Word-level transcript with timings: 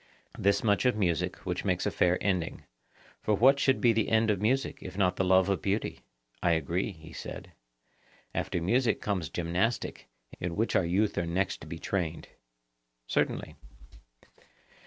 Thus 0.35 0.63
much 0.63 0.85
of 0.87 0.95
music, 0.97 1.35
which 1.45 1.63
makes 1.63 1.85
a 1.85 1.91
fair 1.91 2.17
ending; 2.21 2.63
for 3.21 3.35
what 3.35 3.59
should 3.59 3.79
be 3.79 3.93
the 3.93 4.09
end 4.09 4.31
of 4.31 4.41
music 4.41 4.79
if 4.81 4.97
not 4.97 5.15
the 5.15 5.23
love 5.23 5.47
of 5.47 5.61
beauty? 5.61 5.99
I 6.41 6.53
agree, 6.53 6.91
he 6.91 7.13
said. 7.13 7.51
After 8.33 8.59
music 8.59 8.99
comes 8.99 9.29
gymnastic, 9.29 10.07
in 10.39 10.55
which 10.55 10.75
our 10.75 10.85
youth 10.85 11.19
are 11.19 11.27
next 11.27 11.61
to 11.61 11.67
be 11.67 11.77
trained. 11.77 12.29
Certainly. 13.05 13.55